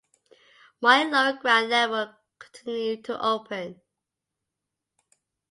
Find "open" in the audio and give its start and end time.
3.23-3.79